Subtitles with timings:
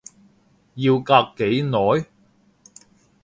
[0.73, 2.07] 要隔幾耐？